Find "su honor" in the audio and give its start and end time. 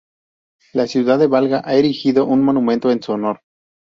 3.03-3.41